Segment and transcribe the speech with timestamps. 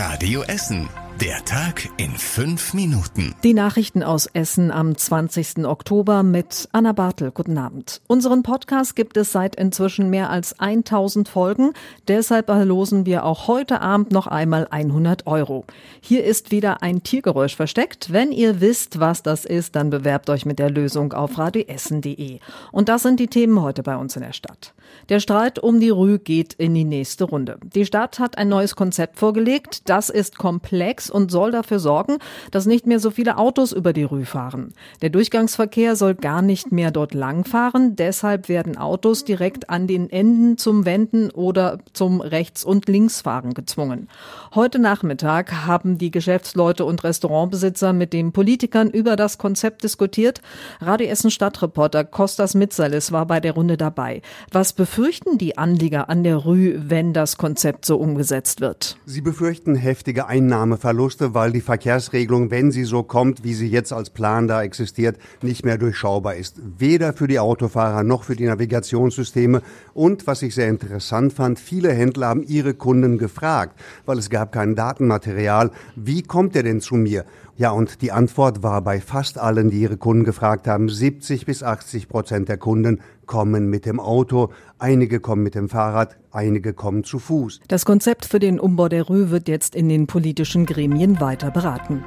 [0.00, 0.88] Radio Essen.
[1.20, 3.34] Der Tag in fünf Minuten.
[3.42, 5.66] Die Nachrichten aus Essen am 20.
[5.66, 7.32] Oktober mit Anna Bartel.
[7.32, 8.00] Guten Abend.
[8.06, 11.72] Unseren Podcast gibt es seit inzwischen mehr als 1000 Folgen.
[12.06, 15.64] Deshalb verlosen wir auch heute Abend noch einmal 100 Euro.
[16.00, 18.12] Hier ist wieder ein Tiergeräusch versteckt.
[18.12, 22.38] Wenn ihr wisst, was das ist, dann bewerbt euch mit der Lösung auf radioessen.de.
[22.70, 24.74] Und das sind die Themen heute bei uns in der Stadt.
[25.08, 27.58] Der Streit um die Rue geht in die nächste Runde.
[27.74, 29.88] Die Stadt hat ein neues Konzept vorgelegt.
[29.88, 32.18] Das ist komplex und soll dafür sorgen,
[32.50, 34.74] dass nicht mehr so viele Autos über die Rue fahren.
[35.00, 37.96] Der Durchgangsverkehr soll gar nicht mehr dort langfahren.
[37.96, 44.08] Deshalb werden Autos direkt an den Enden zum Wenden oder zum Rechts- und Linksfahren gezwungen.
[44.54, 50.42] Heute Nachmittag haben die Geschäftsleute und Restaurantbesitzer mit den Politikern über das Konzept diskutiert.
[50.80, 54.22] Radio Essen Stadtreporter Kostas Mitsalis war bei der Runde dabei.
[54.52, 58.96] Was befürchten die Anlieger an der Rue, wenn das Konzept so umgesetzt wird?
[59.04, 63.92] Sie befürchten heftige Einnahmeverluste Verluste, weil die Verkehrsregelung, wenn sie so kommt, wie sie jetzt
[63.92, 66.60] als Plan da existiert, nicht mehr durchschaubar ist.
[66.78, 69.62] Weder für die Autofahrer noch für die Navigationssysteme.
[69.94, 74.52] Und was ich sehr interessant fand, viele Händler haben ihre Kunden gefragt, weil es gab
[74.52, 75.72] kein Datenmaterial.
[75.96, 77.24] Wie kommt er denn zu mir?
[77.58, 81.64] Ja, und die Antwort war bei fast allen, die ihre Kunden gefragt haben, 70 bis
[81.64, 87.02] 80 Prozent der Kunden kommen mit dem Auto, einige kommen mit dem Fahrrad, einige kommen
[87.02, 87.58] zu Fuß.
[87.66, 92.04] Das Konzept für den Umbau der Rue wird jetzt in den politischen Gremien weiter beraten.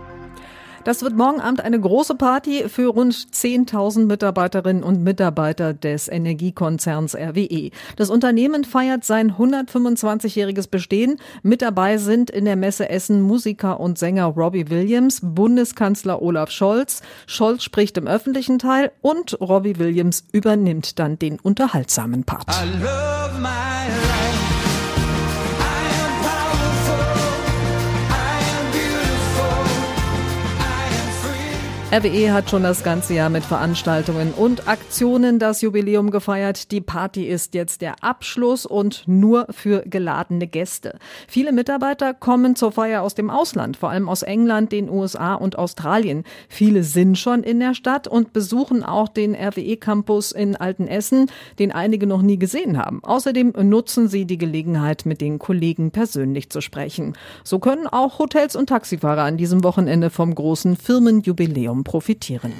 [0.83, 7.15] Das wird morgen Abend eine große Party für rund 10.000 Mitarbeiterinnen und Mitarbeiter des Energiekonzerns
[7.15, 7.69] RWE.
[7.97, 11.17] Das Unternehmen feiert sein 125-jähriges Bestehen.
[11.43, 17.01] Mit dabei sind in der Messe Essen Musiker und Sänger Robbie Williams, Bundeskanzler Olaf Scholz.
[17.27, 22.47] Scholz spricht im öffentlichen Teil und Robbie Williams übernimmt dann den unterhaltsamen Part.
[31.93, 36.71] RWE hat schon das ganze Jahr mit Veranstaltungen und Aktionen das Jubiläum gefeiert.
[36.71, 40.97] Die Party ist jetzt der Abschluss und nur für geladene Gäste.
[41.27, 45.57] Viele Mitarbeiter kommen zur Feier aus dem Ausland, vor allem aus England, den USA und
[45.57, 46.23] Australien.
[46.47, 51.29] Viele sind schon in der Stadt und besuchen auch den RWE Campus in Altenessen,
[51.59, 53.03] den einige noch nie gesehen haben.
[53.03, 57.17] Außerdem nutzen sie die Gelegenheit, mit den Kollegen persönlich zu sprechen.
[57.43, 62.53] So können auch Hotels und Taxifahrer an diesem Wochenende vom großen Firmenjubiläum profitieren.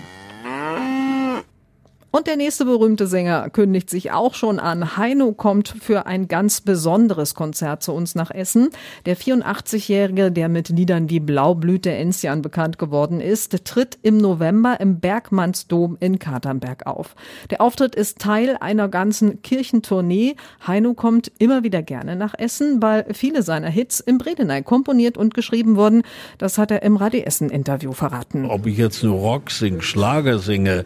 [2.11, 4.97] Und der nächste berühmte Sänger kündigt sich auch schon an.
[4.97, 8.69] Heino kommt für ein ganz besonderes Konzert zu uns nach Essen.
[9.05, 14.99] Der 84-Jährige, der mit Liedern wie Blaublüte Enzian bekannt geworden ist, tritt im November im
[14.99, 17.15] Bergmannsdom in Katernberg auf.
[17.49, 20.35] Der Auftritt ist Teil einer ganzen Kirchentournee.
[20.67, 25.33] Heino kommt immer wieder gerne nach Essen, weil viele seiner Hits im Bredeney komponiert und
[25.33, 26.03] geschrieben wurden.
[26.37, 28.47] Das hat er im Radio Essen Interview verraten.
[28.47, 30.83] Ob ich jetzt nur Rock singe, Schlager singe,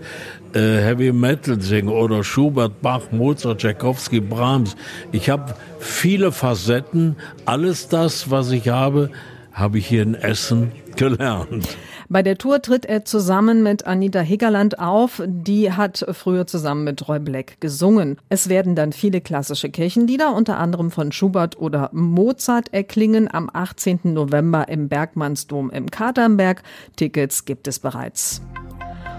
[0.56, 4.76] äh, Heavy Metal singe oder Schubert, Bach, Mozart, Tchaikovsky, Brahms.
[5.12, 7.18] Ich habe viele Facetten.
[7.46, 9.10] Alles das, was ich habe,
[9.52, 11.68] habe ich hier in Essen gelernt.
[12.08, 15.24] Bei der Tour tritt er zusammen mit Anita Higgerland auf.
[15.26, 18.18] Die hat früher zusammen mit Roy Black gesungen.
[18.30, 24.02] Es werden dann viele klassische Kirchenlieder, unter anderem von Schubert oder Mozart, erklingen am 18.
[24.04, 26.62] November im Bergmannsdom im Katernberg.
[26.96, 28.42] Tickets gibt es bereits.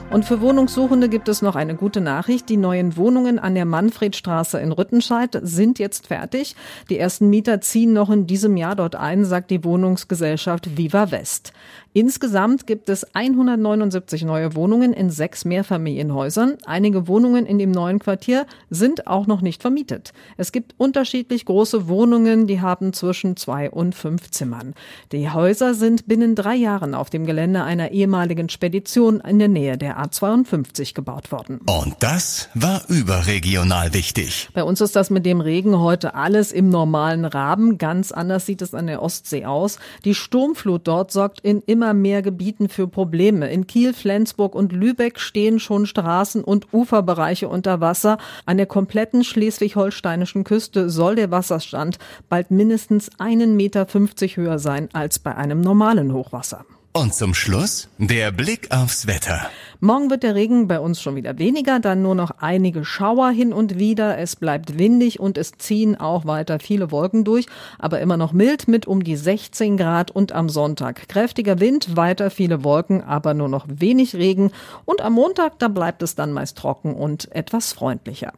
[0.09, 2.49] Und für Wohnungssuchende gibt es noch eine gute Nachricht.
[2.49, 6.55] Die neuen Wohnungen an der Manfredstraße in Rüttenscheid sind jetzt fertig.
[6.89, 11.53] Die ersten Mieter ziehen noch in diesem Jahr dort ein, sagt die Wohnungsgesellschaft Viva West.
[11.93, 16.59] Insgesamt gibt es 179 neue Wohnungen in sechs Mehrfamilienhäusern.
[16.67, 20.12] Einige Wohnungen in dem neuen Quartier sind auch noch nicht vermietet.
[20.37, 24.75] Es gibt unterschiedlich große Wohnungen, die haben zwischen zwei und fünf Zimmern.
[25.11, 29.78] Die Häuser sind binnen drei Jahren auf dem Gelände einer ehemaligen Spedition in der Nähe
[29.78, 31.60] der A52 gebaut worden.
[31.66, 34.48] Und das war überregional wichtig.
[34.54, 37.78] Bei uns ist das mit dem Regen heute alles im normalen Rahmen.
[37.78, 39.78] Ganz anders sieht es an der Ostsee aus.
[40.04, 43.48] Die Sturmflut dort sorgt in immer mehr Gebieten für Probleme.
[43.50, 48.19] In Kiel, Flensburg und Lübeck stehen schon Straßen und Uferbereiche unter Wasser.
[48.44, 54.88] An der kompletten schleswig-holsteinischen Küste soll der Wasserstand bald mindestens einen Meter fünfzig höher sein
[54.92, 56.64] als bei einem normalen Hochwasser.
[56.92, 59.50] Und zum Schluss der Blick aufs Wetter.
[59.81, 63.52] Morgen wird der Regen bei uns schon wieder weniger, dann nur noch einige Schauer hin
[63.52, 64.17] und wieder.
[64.17, 67.46] Es bleibt windig und es ziehen auch weiter viele Wolken durch,
[67.78, 72.31] aber immer noch mild mit um die 16 Grad und am Sonntag kräftiger Wind, weiter
[72.31, 74.50] viele Wolken, aber nur noch wenig Regen
[74.87, 78.32] und am Montag, da bleibt es dann meist trocken und etwas freundlicher.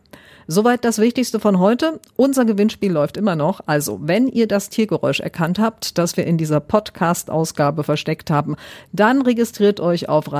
[0.50, 2.00] Soweit das Wichtigste von heute.
[2.16, 3.60] Unser Gewinnspiel läuft immer noch.
[3.66, 8.56] Also, wenn ihr das Tiergeräusch erkannt habt, das wir in dieser Podcast-Ausgabe versteckt haben,
[8.90, 10.32] dann registriert euch auf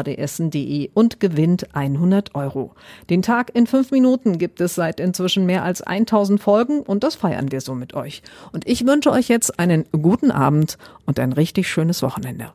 [0.95, 2.75] und gewinnt 100 Euro.
[3.11, 7.15] Den Tag in fünf Minuten gibt es seit inzwischen mehr als 1000 Folgen und das
[7.15, 8.23] feiern wir so mit euch.
[8.53, 12.53] Und ich wünsche euch jetzt einen guten Abend und ein richtig schönes Wochenende.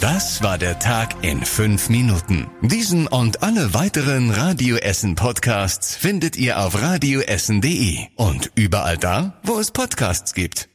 [0.00, 2.48] Das war der Tag in fünf Minuten.
[2.60, 9.60] Diesen und alle weiteren Radio Essen Podcasts findet ihr auf radioessen.de und überall da, wo
[9.60, 10.68] es Podcasts gibt.